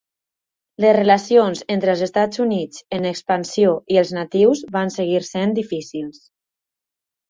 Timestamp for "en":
2.99-3.07